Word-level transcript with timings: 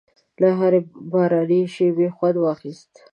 له 0.41 0.49
هرې 0.59 0.81
باراني 1.11 1.61
شېبې 1.73 2.07
خوند 2.15 2.37
واخیست. 2.39 2.91